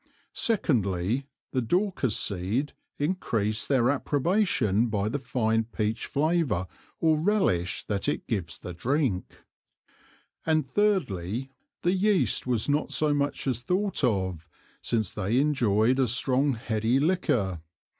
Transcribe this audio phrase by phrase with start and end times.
[0.33, 6.65] Secondly, The Daucus Seed encreased their approbation by the fine Peach flavour
[6.99, 9.45] or relish that it gives the Drink;
[10.43, 11.51] and Thirdly,
[11.83, 14.49] The Yeast was not so much as thought of,
[14.81, 17.61] since they enjoyed a strong heady Liquor.